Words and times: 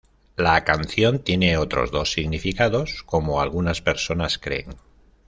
La 0.35 0.63
canción 0.63 1.19
tiene 1.19 1.57
otros 1.59 1.91
dos 1.91 2.11
significados, 2.11 3.03
como 3.03 3.39
algunas 3.39 3.83
personas 3.83 4.39
creen. 4.39 4.73